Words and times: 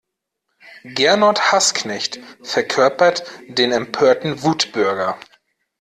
Gernot 0.83 1.51
Hassknecht 1.51 2.19
verkörpert 2.41 3.23
den 3.49 3.71
empörten 3.71 4.41
Wutbürger. 4.41 5.19